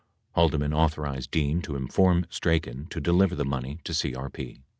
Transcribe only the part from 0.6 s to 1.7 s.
authorized Dean